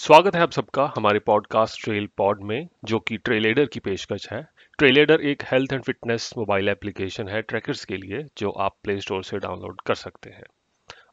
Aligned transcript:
स्वागत 0.00 0.36
है 0.36 0.42
आप 0.42 0.50
सबका 0.50 0.92
हमारे 0.96 1.18
पॉडकास्ट 1.18 1.84
ट्रेल 1.84 2.08
पॉड 2.16 2.42
में 2.42 2.68
जो 2.84 2.98
कि 2.98 3.16
ट्रेलेडर 3.16 3.64
की 3.64 3.80
पेशकश 3.80 4.28
है। 4.32 4.48
ट्रेलेडर 4.78 5.20
एक 5.20 5.42
health 5.52 5.72
and 5.72 5.82
fitness 5.82 6.34
mobile 6.38 6.68
application 6.68 7.28
है 7.28 7.42
ट्रैकर्स 7.42 7.84
के 7.84 7.96
लिए 7.96 8.26
जो 8.38 8.50
आप 8.50 8.76
प्ले 8.84 9.00
स्टोर 9.00 9.24
से 9.24 9.38
डाउनलोड 9.38 9.80
कर 9.86 9.94
सकते 9.94 10.30
हैं। 10.30 10.42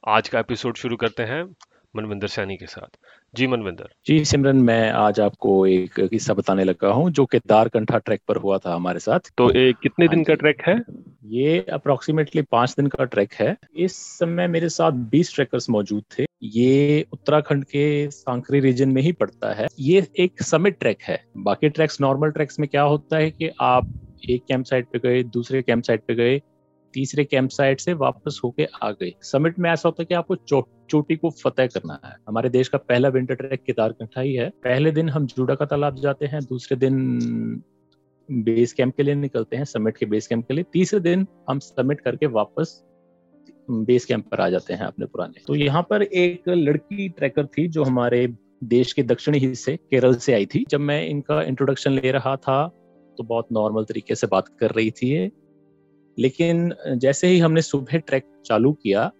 आज 0.08 0.30
का 0.30 0.40
एपिसोड 0.40 0.76
शुरू 0.76 0.96
करते 0.96 1.24
हैं 1.24 1.56
मनविंदर 1.96 2.28
सैनी 2.28 2.58
के 2.58 2.66
साथ। 2.66 2.98
जी 3.36 3.48
मनविंदर। 3.48 3.90
जी 4.06 4.26
सिमरन 4.26 4.58
मैं 4.58 4.92
आज 4.92 5.20
आपको 5.20 5.68
एक 5.68 6.00
किस्सा 6.00 6.34
बताने 6.34 6.64
लगा 6.64 6.90
हूँ 6.90 7.12
जो 7.12 7.26
कि 7.26 7.38
दारकंठा 7.38 7.98
ट्रैक 7.98 8.22
पर 8.28 8.36
हुआ 8.36 8.58
था 8.58 8.76
हमारे 8.76 9.00
साथ। 9.00 9.20
तो 9.38 9.52
एक 9.52 9.78
कितने 9.78 10.06
हाँ 10.06 10.16
दिन 10.16 10.24
का 10.24 10.34
ट्रैक 10.34 10.62
है? 10.62 10.82
ये 11.26 11.66
अप्रोक्सीमेटली 11.74 12.42
पाँच 12.42 12.72
दिन 12.72 12.88
का 12.88 13.04
ट्रैक 13.04 13.34
है। 13.34 13.58
इस 13.76 13.96
समय 13.96 14.48
मेरे 14.48 14.70
साथ 14.70 14.92
20 14.92 15.36
ट्रैकर्स 15.36 15.70
मौजूद 15.70 16.04
थे। 16.20 16.27
ये 16.44 17.06
उत्तराखंड 17.14 17.64
के 17.64 18.12
सांकरी 18.12 18.60
रीजन 18.60 18.90
में 18.90 19.02
ही 19.02 19.12
पड़ता 19.12 19.54
है। 19.54 19.68
ये 19.80 20.08
एक 20.20 20.44
समिट 20.44 20.80
ट्रैक 20.80 21.02
है। 21.02 21.24
बाकी 21.38 21.70
ट्रैक्स 21.70 22.02
नॉर्मल 22.02 22.30
ट्रैक्स 22.30 22.60
में 22.60 22.70
क्या 22.70 22.82
होता 22.82 23.18
है 23.18 23.32
कि 23.32 23.50
आप 23.62 23.94
एक 24.30 24.44
कैंप 24.48 24.66
साइट 24.66 24.86
पे 24.86 25.00
गए 25.00 25.24
दूसरे 25.24 25.62
कैंप 25.62 25.84
साइट 25.84 26.02
पे 26.08 26.16
गए 26.16 26.42
तीसरे 26.94 27.24
कैंप 27.26 27.50
साइट 27.50 27.80
से 27.80 27.94
वापस 27.94 28.40
होके 28.44 28.68
आ 28.84 28.92
गए। 28.92 29.14
समिट 29.22 29.60
में 29.60 29.70
ऐसा 29.70 29.90
होता 29.90 30.02
है 30.02 30.06
कि 30.06 30.14
आपको 30.14 30.36
चो, 30.36 30.70
चोटी 30.90 31.16
को 31.16 31.30
फतेह 31.30 31.68
करना 31.68 32.00
है। 32.06 32.16
हमारे 32.28 32.50
देश 32.50 32.68
का 32.68 32.78
पहला 32.78 33.10
विंटर 33.10 33.36
ट्रैक 33.36 33.64
केदारकंठा 33.64 34.22
ही 34.22 34.34
है। 34.34 34.50
पहले 34.50 34.92
दिन 34.92 35.10
हम 35.10 35.26
जूडा 35.26 35.56
का 35.56 35.66
तालाब 35.66 35.96
जाते 35.96 36.26
हैं 36.26 36.44
दूसरे 36.44 36.78
दिन 36.78 37.64
बेस 38.32 38.74
कैंप 38.74 38.96
के 38.96 39.04
लिए 39.04 39.16
निकलते 39.16 39.56
हैं 39.56 39.66
समिट 39.66 39.98
के 39.98 40.06
बेस 40.06 40.28
कैंप 40.28 40.48
के 40.48 40.54
लिए। 40.54 40.66
तीसरे 40.74 41.00
दिन 41.00 41.28
हम 41.50 41.60
समिट 41.60 42.02
करके 42.02 42.26
वापस 42.26 42.84
बेस 43.70 44.06
कैंप 44.06 44.28
पर 44.30 44.42
आ 44.42 44.50
जाते 44.50 44.74
हैं 44.74 44.86
अपने 44.86 45.06
पुराने। 45.06 45.42
तो 45.48 45.56
यहाँ 45.56 45.86
पर 45.90 46.04
एक 46.04 46.50
लड़की 46.50 47.08
ट्रैकर 47.10 47.46
थी 47.48 47.68
जो 47.68 47.84
हमारे 47.84 48.28
देश 48.64 48.94
के 48.94 49.04
दक्षिणी 49.04 49.40
हिस्से 49.40 49.76
केरल 49.76 50.16
से 50.16 50.34
आई 50.34 50.46
थी। 50.46 50.66
जब 50.70 50.80
मैं 50.80 51.06
इनका 51.08 51.42
इंट्रोडक्शन 51.42 51.92
ले 51.92 52.12
रहा 52.12 52.36
था 52.36 52.68
तो 53.18 53.24
बहुत 53.24 53.48
नॉर्मल 53.52 53.84
तरीके 53.84 54.16
से 54.16 54.28
बात 54.28 54.48
कर 54.60 54.72
रही 54.72 54.92
थी 54.92 55.10
ये। 55.10 55.32
लेकिन 56.18 56.74
जैसे 56.88 57.28
ही 57.28 57.40
हमने 57.40 57.62
सुबह 57.62 57.98
ट्रैक 57.98 58.26
चालू 58.46 58.72
किया 58.74 59.12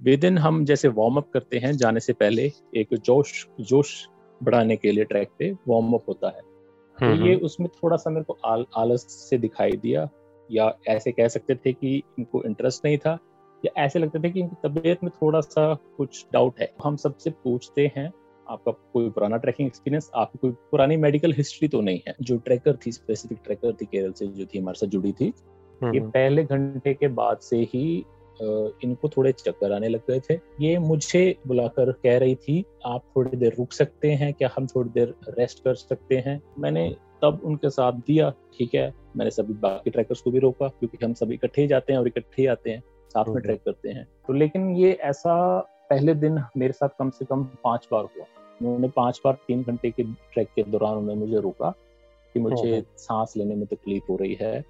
विद 0.00 0.24
इन 0.24 0.38
हम 0.38 0.64
जैसे 0.64 0.88
वार्म 0.88 1.16
अप 1.16 1.30
करते 1.34 1.58
हैं 1.58 1.72
जाने 1.72 2.00
से 2.00 2.12
पहले 2.12 2.50
एक 2.76 2.94
जोश 2.94 3.46
जोश 3.60 3.92
बढ़ाने 4.42 4.76
के 4.76 4.92
लिए 4.92 5.04
ट्रैक 5.04 5.30
पे 5.38 5.50
वार्म 5.68 5.92
अप 5.92 6.04
होता 6.08 6.28
है। 6.28 6.40
तो 6.40 7.06
हम्म, 7.06 7.26
ये 7.26 7.34
उसमें 7.34 7.68
थोड़ा 7.68 7.96
सा 7.96 8.10
मेरे 8.10 8.24
को 8.24 8.36
आल, 8.44 8.64
आलस 8.76 9.06
से 9.30 9.38
दिखाई 9.38 9.72
दिया 9.72 10.08
या 10.50 10.72
ऐसे 10.88 11.12
कह 11.12 11.28
सकते 11.28 11.54
थे 11.54 11.72
कि 11.72 12.02
इनको 12.18 12.42
इंटरेस्ट 12.44 12.84
नहीं 12.84 12.98
था। 12.98 13.18
या 13.64 13.82
ऐसे 13.84 13.98
लगते 13.98 14.18
थे 14.18 14.30
कि 14.30 14.40
इनकी 14.40 14.68
तबीयत 14.68 15.04
में 15.04 15.10
थोड़ा 15.12 15.40
सा 15.40 15.72
कुछ 15.96 16.24
डाउट 16.32 16.60
है। 16.60 16.72
हम 16.84 16.96
सबसे 16.96 17.30
पूछते 17.44 17.90
हैं 17.96 18.12
आपका 18.46 18.72
कोई 18.92 19.10
पुराना 19.10 19.36
ट्रैकिंग 19.36 19.66
एक्सपीरियंस 19.66 20.10
आपकी 20.14 20.38
कोई 20.38 20.50
पुरानी 20.70 20.96
मेडिकल 20.96 21.32
हिस्ट्री 21.32 21.68
तो 21.68 21.80
नहीं 21.80 22.00
है। 22.08 22.14
जो 22.20 22.36
ट्रैकर 22.38 22.76
थी 22.76 22.92
स्पेसिफिक 22.92 23.38
ट्रैकर 23.44 23.72
थी 23.72 23.84
केरल 23.84 24.12
से 24.12 24.26
जो 24.26 24.44
थी 24.44 24.58
हमारे 24.58 24.78
साथ 24.78 24.88
जुड़ी 24.88 25.12
थी 25.12 25.32
हम्म, 25.80 25.94
ये 25.94 26.00
हम्म, 26.00 26.10
पहले 26.10 26.44
घंटे 26.44 26.94
के 26.94 27.08
बाद 27.10 27.38
से 27.38 27.56
ही 27.64 28.04
इनको 28.40 29.08
थोड़े 29.08 29.32
चक्कर 29.32 29.72
आने 29.72 29.88
लग 29.88 30.00
गए 30.10 30.20
थे। 30.20 30.34
ये 30.60 30.78
मुझे 30.78 31.36
बुलाकर 31.46 31.90
कह 31.94 32.18
रही 32.18 32.34
थी 32.34 32.64
आप 32.86 33.04
थोड़ी 33.16 33.36
देर 33.36 33.54
रुक 33.58 33.72
सकते 33.72 34.10
हैं 34.12 34.32
क्या 34.34 34.50
हम 34.56 34.66
थोड़ी 34.66 34.90
देर 34.90 35.14
रेस्ट 35.38 35.62
कर 35.64 35.74
सकते 35.74 36.16
हैं? 36.16 36.40
मैंने 36.58 36.88
तब 37.22 37.40
उनके 37.44 37.70
साथ 37.70 37.92
दिया 38.06 38.30
ठीक 38.58 38.74
है 38.74 38.92
मैंने 39.16 39.30
सभी 39.30 39.54
बाकी 39.60 39.90
ट्रैकर्स 39.90 40.20
को 40.20 40.30
भी 40.30 40.38
रोका 40.38 40.68
क्योंकि 40.70 41.04
हम 41.04 41.12
सभी 41.14 41.34
इकट्ठे 41.34 41.66
जाते 41.66 41.92
हैं 41.92 42.00
और 42.00 42.06
इकट्ठे 42.06 42.46
आते 42.46 42.70
हैं। 42.70 42.82
साथ 43.14 43.24
में। 43.28 43.42
ट्रैक 43.42 43.62
करते 43.64 43.88
हैं। 43.88 44.08
तो 44.26 44.32
लेकिन 44.32 44.70
ये 44.70 44.92
ऐसा 44.92 45.58
पहले 45.90 46.14
दिन 46.14 46.44
मेरे 46.56 46.72
साथ 46.72 46.88
कम 46.98 47.10
से 47.10 47.24
कम 47.24 47.44
पाँच 47.44 47.88
बार 47.92 48.04
हुआ। 48.04 48.24
उन्होंने 48.62 48.88
पाँच 48.88 49.20
बार 49.24 49.34
तीन 49.48 49.62
घंटे 49.62 49.90
के 49.90 50.02
ट्रैक 50.02 50.48
के 50.56 50.62
दौरान 50.62 50.96
उन्होंने 50.96 51.20
मुझे 51.20 51.40
रोका 51.40 51.70
कि 52.34 52.40
मुझे। 52.40 52.84
सांस 52.96 53.34
लेने 53.36 53.54
में 53.54 53.66
तकलीफ़ 53.66 54.04
हो 54.10 54.16
रही 54.16 54.38
है। 54.40 54.64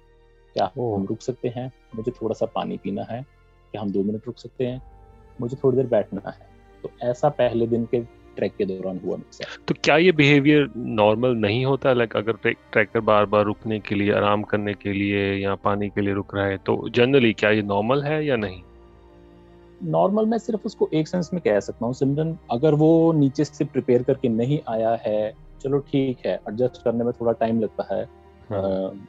क्या 0.53 0.71
हम 0.77 1.05
रुक 1.05 1.21
सकते 1.21 1.47
हैं? 1.47 1.71
मुझे 1.95 2.11
थोड़ा 2.11 2.33
सा 2.33 2.45
पानी 2.45 2.77
पीना 2.77 3.03
है। 3.03 3.25
क्या 3.71 3.81
हम 3.81 3.91
दो 3.91 4.03
मिनट 4.03 4.21
रुक 4.27 4.37
सकते 4.37 4.65
हैं? 4.65 4.81
मुझे 5.41 5.57
थोड़ी 5.63 5.77
देर 5.77 5.87
बैठना 5.87 6.29
है। 6.29 6.47
तो 6.83 6.89
ऐसा 7.01 7.29
पहले 7.29 7.67
दिन 7.67 7.85
के 7.85 7.99
ट्रैक 8.35 8.55
के 8.57 8.65
दौरान 8.65 8.99
हुआ 9.05 9.15
मेरे 9.17 9.31
साथ 9.31 9.57
तो 9.67 9.75
क्या 9.83 9.97
ये 9.97 10.11
बिहेवियर 10.11 10.69
नॉर्मल 10.77 11.35
नहीं 11.35 11.65
होता? 11.65 11.93
लाइक 11.93 12.15
अगर 12.17 12.33
ट्रैक, 12.33 12.57
ट्रैकर 12.71 12.99
बार 12.99 13.25
बार 13.25 13.43
रुकने 13.45 13.79
के 13.79 13.95
लिए 13.95 14.11
आराम 14.13 14.43
करने 14.43 14.73
के 14.73 14.93
लिए 14.93 15.33
या 15.35 15.55
पानी 15.55 15.89
के 15.89 16.01
लिए 16.01 16.13
रुक 16.13 16.35
रहा 16.35 16.45
है 16.45 16.57
तो 16.57 16.89
जनरली 16.89 17.33
क्या 17.33 17.49
ये 17.49 17.61
नॉर्मल 17.61 18.03
है 18.03 18.25
या 18.25 18.35
नहीं? 18.35 18.61
नॉर्मल 19.83 20.25
मैं 20.25 20.37
सिर्फ़ 20.37 20.61
उसको 20.65 20.89
एक 20.93 21.07
सेंस 21.07 21.29
में 21.33 21.41
कह 21.45 21.59
सकता 21.59 21.85
हूँ 21.85 21.93
सिमरन 21.93 22.37
अगर 22.51 22.73
वो 22.73 23.13
नीचे 23.13 23.45
से 23.45 23.65
प्रिपेयर 23.65 24.03
करके 24.03 24.29
नहीं 24.29 24.59
आया 24.69 24.99
है 25.07 25.33
चलो 25.63 25.79
ठीक 25.79 26.25
है 26.25 26.33
एडजस्ट 26.49 26.83
करने 26.83 27.03
में 27.03 27.13
थोड़ा 27.13 27.31
टाइम 27.31 27.59
लगता 27.59 27.95
है 27.95 28.03
हाँ। 28.49 29.07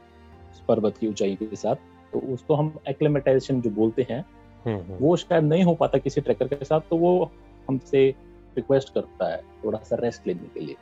पर्वत 0.67 0.97
की 0.97 1.07
ऊंचाई 1.07 1.35
के 1.35 1.55
साथ 1.55 1.75
तो 2.13 2.19
उसको 2.33 2.55
हम 2.55 2.73
एक्लेमेटाइजेशन 2.89 3.61
जो 3.61 3.69
बोलते 3.69 4.05
हैं 4.09 4.25
हम्म, 4.65 4.77
हम्म, 4.77 4.95
वो 4.99 5.15
शायद 5.15 5.43
नहीं 5.43 5.63
हो 5.63 5.73
पाता 5.73 5.97
किसी 5.97 6.21
ट्रैकर 6.21 6.47
के 6.47 6.65
साथ 6.65 6.81
तो 6.89 6.97
वो 6.97 7.31
हमसे 7.69 8.13
रिक्वेस्ट 8.57 8.93
करता 8.93 9.31
है 9.33 9.41
थोड़ा 9.65 9.79
सा 9.79 9.95
रेस्ट 9.95 10.27
लेने 10.27 10.47
के 10.53 10.59
लिए। 10.59 10.75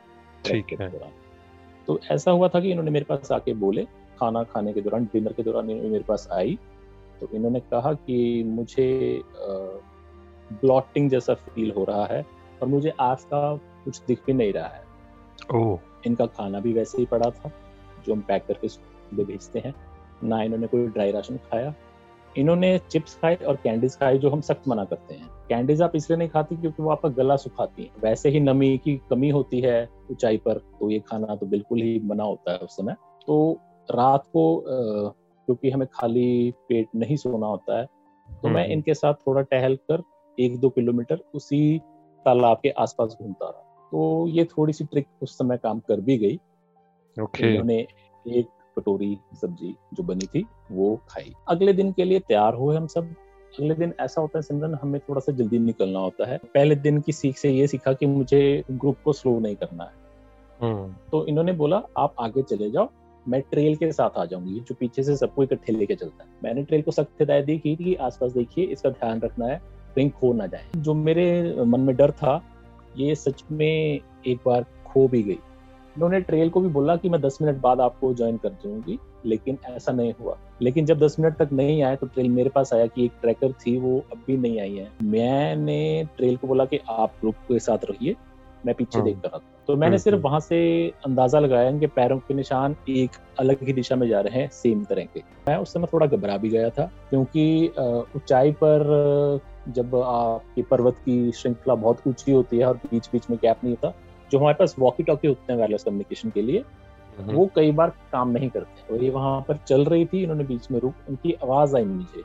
ठीक 0.44 0.80
है। 0.80 0.90
तो 1.86 1.98
ऐसा 2.10 2.30
हुआ 2.30 2.48
था 2.48 2.60
कि 2.60 2.70
इन्होंने 2.70 2.90
मेरे 2.90 3.04
पास 3.04 3.32
आके 3.32 3.54
बोले 3.54 3.84
खाना 4.20 4.42
खाने 4.44 4.72
के 4.72 4.80
दौरान 4.80 5.04
डिनर 5.04 5.32
के 5.32 5.42
दौरान 5.42 5.70
इन्होंने 5.70 5.90
मेरे 5.90 6.04
पास 6.04 6.28
आई। 6.32 6.58
तो 7.20 7.28
इन्होंने 7.34 7.60
कहा 7.60 7.92
कि 7.92 8.42
मुझे 8.46 9.20
ब्लॉटिंग 10.52 11.10
जैसा 11.10 11.34
फील 11.34 11.70
हो 11.70 11.84
रहा 11.84 12.04
है 12.06 12.24
और 12.62 12.68
मुझे 12.68 12.92
आस 13.00 13.24
का 13.24 13.56
कुछ 13.84 14.00
दिख 14.08 14.22
भी 14.26 14.32
नहीं 14.32 14.52
रहा 14.52 14.68
है। 14.68 14.84
ओह। 15.54 15.78
इनका 16.06 16.26
खाना 16.26 16.60
भी 16.60 16.72
वैसे 16.72 16.98
ही 16.98 17.04
पड़ा 17.06 17.30
था 17.30 17.50
जो 18.06 18.12
हम 18.14 18.20
पैक 18.20 18.46
करके 18.46 18.68
भेजते 19.24 19.58
हैं। 19.58 19.74
ना 20.24 20.42
इन्होंने 20.42 20.66
कोई 20.66 20.86
ड्राई 20.86 21.10
राशन 21.12 21.36
खाया 21.36 21.74
इन्होंने 22.36 22.78
चिप्स 22.90 23.14
खाए 23.18 23.34
और 23.36 23.56
कैंडीज 23.56 23.96
खाए 23.96 24.18
जो 24.18 24.30
हम 24.30 24.40
सख्त 24.40 24.68
मना 24.68 24.84
करते 24.84 25.14
हैं। 25.14 25.28
कैंडीज 25.48 25.82
आप 25.82 25.92
इसलिए 25.96 26.18
नहीं 26.18 26.28
खाती 26.28 26.56
क्योंकि 26.56 26.82
वो 26.82 26.90
आपका 26.90 27.08
गला 27.12 27.36
सुखाती 27.36 27.82
है। 27.82 27.90
वैसे 28.02 28.28
ही 28.28 28.40
नमी 28.40 28.76
की 28.78 28.96
कमी 29.10 29.30
होती 29.30 29.60
है 29.60 29.82
ऊंचाई 30.10 30.36
पर 30.38 30.58
तो 30.80 30.90
ये 30.90 30.98
खाना 31.08 31.36
तो 31.36 31.46
बिल्कुल 31.46 31.82
ही 31.82 31.98
मना 32.04 32.24
होता 32.24 32.52
है 32.52 32.58
उस 32.58 32.76
समय। 32.76 32.94
तो 33.28 33.60
रात 33.88 34.26
को 34.26 34.64
क्योंकि 34.64 35.70
हमें 35.70 35.86
खाली 35.92 36.50
पेट 36.68 36.88
नहीं 36.96 37.16
सोना 37.16 37.46
होता 37.46 37.78
है 37.78 37.86
तो 38.28 38.48
मैं 38.48 38.62
हम्म। 38.62 38.72
इनके 38.72 38.94
साथ 38.94 39.14
थोड़ा 39.26 39.42
टहल 39.42 39.76
कर 39.90 40.02
एक 40.38 40.58
दो 40.60 40.68
किलोमीटर 40.70 41.20
उसी 41.34 41.78
तालाब 42.26 42.58
के 42.62 42.70
आसपास 42.78 43.16
घूमता 43.20 43.46
रहा। 43.46 43.88
तो 43.92 44.26
ये 44.28 44.44
थोड़ी 44.46 44.72
सी 44.72 44.84
ट्रिक 44.84 45.06
उस 45.22 45.38
समय 45.38 45.56
काम 45.56 45.78
कर 45.80 46.00
भी 46.00 46.16
गई। 46.18 46.38
ओके 47.16 47.48
इन्होंने 47.48 47.78
एक 48.26 48.48
कटोरी 48.78 49.18
सब्ज़ी 49.40 49.74
जो 49.94 50.02
बनी 50.02 50.26
थी 50.26 50.44
वो 50.72 51.00
खाई। 51.08 51.32
अगले 51.48 51.72
दिन 51.72 51.92
के 51.92 52.04
लिए 52.04 52.18
तैयार 52.18 52.54
हुए 52.54 52.76
हम 52.76 52.86
सब। 52.86 53.14
अगले 53.60 53.74
दिन 53.74 53.92
ऐसा 54.00 54.20
होता 54.20 54.38
है 54.38 54.42
सिमरन 54.42 54.74
हमें 54.74 55.00
थोड़ा 55.00 55.20
सा 55.20 55.32
जल्दी 55.32 55.58
निकलना 55.58 55.98
होता 55.98 56.28
है। 56.28 56.38
पहले 56.54 56.74
दिन 56.76 57.00
की 57.00 57.12
सीख 57.12 57.38
से 57.38 57.50
ये 57.50 57.66
सीखा 57.66 57.92
कि 57.92 58.06
मुझे 58.06 58.62
ग्रुप 58.70 58.96
को 59.04 59.12
स्लो 59.12 59.38
नहीं 59.38 59.56
करना 59.56 59.84
है। 59.84 60.06
हम्म, 60.60 60.94
तो 61.12 61.26
इन्होंने 61.26 61.52
बोला 61.52 61.82
आप 61.98 62.14
आगे 62.20 62.42
चले 62.42 62.70
जाओ 62.70 62.88
मैं 63.26 63.40
ट्रेल 63.42 63.76
के 63.76 63.90
साथ 63.92 64.18
आ 64.18 64.24
जाऊँगी 64.24 64.60
जो 64.60 64.74
पीछे 64.74 65.02
से 65.02 65.16
सबको 65.16 65.42
इकट्ठे 65.42 65.72
लेके 65.72 65.94
चलता 65.94 66.24
है। 66.24 66.30
मैंने 66.44 66.62
ट्रेल 66.62 66.82
को 66.82 66.90
सख्त 66.90 67.20
हिदायत 67.20 67.44
दी 67.44 67.58
की 67.58 67.74
कि 67.76 67.94
आसपास 67.94 68.32
देखिए 68.32 68.64
इसका 68.64 68.90
ध्यान 68.90 69.20
रखना 69.20 69.46
है 69.46 69.60
कहीं 69.96 70.10
खो 70.10 70.32
ना 70.32 70.46
जाए। 70.46 70.64
जो 70.76 70.94
मेरे 70.94 71.54
मन 71.64 71.80
में 71.80 71.94
डर 71.96 72.10
था 72.10 72.42
ये 72.96 73.14
सच 73.14 73.44
में 73.50 74.00
एक 74.26 74.38
बार 74.46 74.66
खो 74.86 75.08
भी 75.08 75.22
गई। 75.22 75.38
उन्होंने 75.96 76.20
ट्रेल 76.20 76.50
को 76.50 76.60
भी 76.60 76.68
बोला 76.68 76.96
कि 76.96 77.08
मैं 77.08 77.20
10 77.20 77.40
मिनट 77.42 77.60
बाद 77.60 77.80
आपको 77.80 78.12
ज्वाइन 78.14 78.36
कर 78.36 78.48
दूँगी 78.48 78.98
लेकिन 79.26 79.58
ऐसा 79.66 79.92
नहीं 79.92 80.12
हुआ 80.20 80.36
लेकिन 80.62 80.86
जब 80.86 81.00
10 81.00 81.18
मिनट 81.20 81.36
तक 81.36 81.52
नहीं 81.52 81.82
आए 81.82 81.96
तो 81.96 82.06
ट्रेल 82.06 82.28
मेरे 82.28 82.50
पास 82.50 82.72
आया 82.74 82.86
कि 82.86 83.04
एक 83.04 83.12
ट्रैकर 83.20 83.52
थी 83.52 83.76
वो 83.78 83.98
अब 84.12 84.22
भी 84.26 84.36
नहीं 84.36 84.60
आई 84.60 84.74
है 84.76 84.90
मैंने 85.02 86.08
ट्रेल 86.16 86.36
को 86.36 86.46
बोला 86.46 86.64
कि 86.64 86.80
आप 86.88 87.12
ग्रुप 87.20 87.34
के 87.48 87.58
साथ 87.58 87.84
रहिए 87.90 88.14
मैं 88.66 88.74
पीछे 88.74 88.98
हम्म। 88.98 89.08
देख 89.08 89.18
कर 89.18 89.28
आता 89.28 89.36
हूँ। 89.36 89.64
तो 89.66 89.76
मैंने 89.76 89.98
सिर्फ़। 89.98 90.20
वहाँ 90.20 90.40
से 90.40 90.58
अंदाज़ा 91.06 91.40
लगाया 91.40 91.68
इनके 91.68 91.86
पैरों 91.86 92.18
के 92.18 92.34
निशान 92.34 92.76
एक 92.88 93.10
अलग 93.38 93.62
ही 93.62 93.72
दिशा 93.72 93.96
में 93.96 94.08
जा 94.08 94.20
रहे 94.20 94.40
हैं 94.40 94.48
सेम 94.52 94.84
तरह 94.84 95.04
के 95.04 95.20
मैं 95.48 95.56
उस 95.56 95.72
समय 95.72 95.86
थोड़ा 95.92 96.06
घबरा 96.06 96.36
भी 96.36 96.48
गया 96.48 96.70
था 96.70 96.90
क्योंकि 97.10 97.68
ऊंचाई 98.16 98.52
पर 98.52 99.40
जब 99.68 99.94
आपकी 99.96 100.62
पर्वत 100.62 100.96
की 101.04 101.32
श्रृंखला 101.32 101.74
बहुत 101.74 102.06
ऊँची 102.08 102.32
होती 102.32 102.58
है 102.58 102.66
और 102.66 102.76
बीच 102.90 103.08
बीच 103.12 103.30
में 103.30 103.38
गैप 103.42 103.64
नहीं 103.64 103.74
होता 103.74 103.94
जो 104.32 104.38
हमारे 104.38 104.54
पास 104.54 104.74
वॉकी 104.78 105.02
टॉकी 105.02 105.28
होते 105.28 105.52
हैं 105.52 105.58
वायरलेस 105.58 105.84
कम्युनिकेशन 105.84 106.30
के 106.30 106.42
लिए 106.42 106.64
हम्म, 107.18 107.32
वो 107.32 107.50
कई 107.56 107.72
बार 107.72 107.90
काम 108.12 108.30
नहीं 108.30 108.48
करते। 108.50 108.94
और 108.94 109.04
ये 109.04 109.10
वहाँ 109.10 109.40
पर 109.40 109.56
चल 109.56 109.84
रही 109.84 110.06
थी 110.06 110.22
इन्होंने 110.22 110.44
बीच 110.44 110.70
में 110.70 110.78
रुक 110.80 110.94
उनकी 111.08 111.32
आवाज़ 111.32 111.76
आई 111.76 111.84
मुझे। 111.84 112.22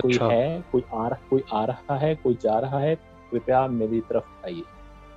कोई 0.00 0.12
अच्छा। 0.12 0.26
है 0.26 0.64
कोई 0.72 0.82
आ 0.94 1.06
रहा 1.08 1.18
कोई 1.30 1.42
आ 1.52 1.64
रहा 1.64 1.96
है 1.96 2.14
कोई 2.14 2.38
जा 2.42 2.58
रहा 2.58 2.78
है 2.78 2.94
कृपया 3.30 3.66
मेरी 3.66 4.00
तरफ़ 4.00 4.46
आइए। 4.46 4.62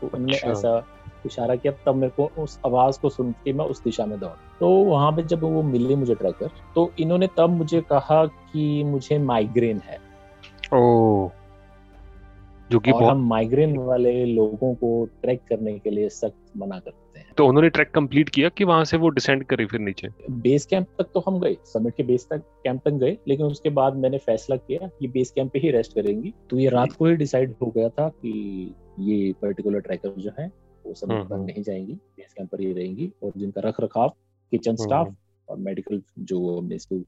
तो 0.02 0.08
उन्होंने 0.08 0.34
अच्छा। 0.34 0.52
ऐसा 0.52 0.86
इशारा 1.26 1.56
किया 1.56 1.74
तब 1.86 1.96
मेरे 1.96 2.14
को 2.18 2.44
उस 2.44 2.60
आवाज़ 2.66 3.00
को 3.00 3.10
सुन 3.10 3.32
के 3.44 3.54
मैं 3.54 3.66
उस 3.66 3.84
दिशा 3.84 4.06
में 4.06 4.20
दौड़। 4.20 4.32
तो 4.60 4.70
वहाँ 4.70 5.12
पे 5.12 5.24
जब 5.24 5.44
वो 5.44 5.62
मिले 5.64 5.96
मुझे 5.96 6.16
ट्रैकर 6.16 6.50
तो 6.76 6.92
इन्होंने 7.00 7.28
तब 7.38 7.50
मुझे 7.50 7.82
कहा 7.82 8.26
कि 8.26 8.84
मुझे 8.84 9.18
माइग्रेन 9.18 9.80
है। 9.80 9.98
ओह 10.74 11.32
जो 12.72 12.80
कि 12.80 12.92
बहुत 12.92 13.18
माइग्रेन 13.18 13.78
वाले 13.78 14.26
लोगों 14.26 14.74
को 14.76 15.06
ट्रैक 15.22 15.42
करने 15.50 15.78
के 15.80 15.90
लिए 15.90 16.10
सख्त 16.10 16.58
मना 16.58 16.80
करते 16.80 17.20
हैं। 17.20 17.26
तो 17.38 17.48
उन्होंने 17.48 17.70
ट्रैक 17.70 17.92
कंप्लीट 17.92 18.30
किया 18.30 18.50
कि 18.50 18.64
वहाँ 18.64 18.84
से 18.86 18.98
वो 18.98 19.10
डिसेंड 19.10 19.44
करे 19.44 19.66
फिर 19.66 19.80
नीचे? 19.80 20.08
बेस 20.32 20.66
कैंप 20.66 20.88
तक 21.00 21.10
तो 21.14 21.24
हम 21.28 21.40
गए 21.40 21.56
समिट 21.64 21.96
के 21.96 22.04
बेस 22.04 22.28
तक 22.30 22.44
कैंप 22.64 22.82
तक 22.86 22.92
गए 22.92 23.18
लेकिन 23.28 23.46
उसके 23.46 23.70
बाद 23.70 23.96
मैंने 23.96 24.18
फैसला 24.18 24.56
किया 24.56 24.88
कि 25.00 25.08
बेस 25.08 25.32
कैंप 25.32 25.52
पे 25.54 25.60
ही 25.60 25.72
रेस्ट 25.72 25.94
करेंगी। 25.94 26.34
तो 26.50 26.60
ये 26.60 26.70
रात 26.70 26.92
को 26.92 27.06
ही 27.06 27.16
डिसाइड 27.16 27.56
हो 27.62 27.68
गया 27.68 27.90
था 27.90 28.10
कि 28.10 28.76
ये 29.00 29.34
पर्टिकुलर 29.42 29.80
ट्रैकर 29.80 30.10
जो 30.18 30.32
है 30.40 30.52
वो 30.86 30.94
समिट 30.94 31.18
हम्म, 31.18 31.28
पर 31.30 31.36
हम्म। 31.36 31.46
नहीं 31.46 31.64
जाएँगी 31.64 31.94
बेस 31.94 32.34
कैंप 32.34 32.50
पर 32.50 32.62
ही 32.62 32.72
रहेंगी 32.74 33.12
और 33.24 33.32
जिनका 33.38 33.62
रख 33.62 33.82
रखाव 33.82 34.10
किचन 34.52 34.76
स्टाफ 34.76 35.08
हम्म, 35.08 35.16
और 35.50 35.58
मेडिकल 35.58 36.02
जो 36.20 36.58
हमने 36.58 36.76
इसको 36.76 37.00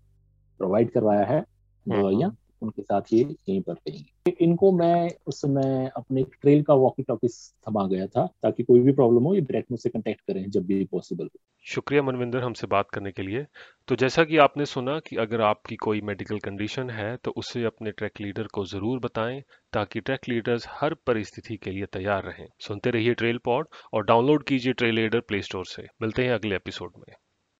प्रोवाइड 0.60 0.90
करवाया 0.90 1.26
है 1.26 1.44
दवाइयाँ 1.86 2.36
उनके 2.62 2.82
साथ 2.82 3.14
ये 3.14 3.20
यहीं 3.20 3.62
पर 3.62 3.74
रहेंगी 3.74 4.36
इनको 4.42 4.72
मैं 4.72 5.10
उस 5.28 5.42
समय 5.42 5.90
अपने 5.98 6.24
ट्रेल 6.42 6.64
का 6.64 6.74
वॉकी 6.74 7.04
टॉकी 7.04 7.28
थमा 7.28 7.86
गया 7.88 8.08
था, 8.08 8.26
ताकि 8.44 8.64
कोई 8.64 8.80
भी 8.80 8.92
प्रॉब्लम 8.92 9.24
हो, 9.24 9.34
ये 9.36 9.42
डायरेक्ट 9.42 9.72
मुझसे 9.72 9.90
कांटेक्ट 9.90 10.22
करें, 10.22 10.50
जब 10.50 10.66
भी 10.66 10.84
पॉसिबल 10.86 11.26
हो। 11.26 11.40
शुक्रिया 11.66 12.02
मनविंदर 12.04 12.40
हमसे 12.40 12.68
बात 12.68 12.90
करने 12.94 13.12
के 13.12 13.22
लिए। 13.22 13.46
तो 13.88 13.96
जैसा 13.96 14.24
कि 14.24 14.38
आपने 14.38 14.66
सुना 14.66 14.98
कि 15.00 15.16
अगर 15.16 15.42
आपकी 15.42 15.76
कोई 15.76 16.02
मेडिकल 16.02 16.40
कंडीशन 16.40 16.90
है 16.90 17.16
तो 17.18 17.32
उसे 17.38 17.64
अपने 17.64 17.92
ट्रैक 17.92 18.22
लीडर 18.22 18.48
को 18.54 18.66
ज़रूर 18.66 19.00
बताएँ, 19.00 19.42
ताकि 19.74 20.00
ट्रैक 20.00 20.30
लीडर्स 20.30 20.68
हर 20.72 20.94
परिस्थिति 21.08 21.58
के 21.58 21.72
लिए 21.72 21.86
तैयार 21.86 22.24
रहें। 22.24 22.48
सुनते 22.60 22.90
रहिए 22.90 23.14
ट्रेल 23.14 23.38
पॉड 23.46 23.68
और 23.94 24.06
डाउनलोड 24.06 24.44
कीजिए 24.44 24.74
ट्रेल 24.74 24.96
लीडर 24.96 25.20
प्ले 25.20 25.42
स्टोर 25.42 25.66
से। 25.66 25.88
मिलते 26.02 26.26
हैं 26.26 26.34
अगले 26.34 26.56
एपिसोड 26.56 26.92
में। 27.00 27.16